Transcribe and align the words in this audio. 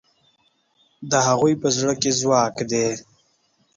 د 1.11 1.13
هغوی 1.27 1.53
په 1.61 1.67
زړه 1.77 1.93
کې 2.01 2.11
ځواک 2.19 2.55
دی. 2.71 2.87